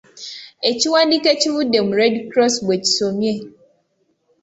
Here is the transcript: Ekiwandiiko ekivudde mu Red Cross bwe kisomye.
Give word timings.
Ekiwandiiko 0.69 1.27
ekivudde 1.35 1.79
mu 1.87 1.93
Red 1.99 2.15
Cross 2.31 2.55
bwe 2.65 2.77
kisomye. 2.83 3.33